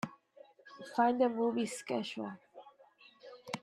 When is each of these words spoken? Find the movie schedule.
Find 0.95 1.21
the 1.21 1.29
movie 1.29 1.67
schedule. 1.67 2.33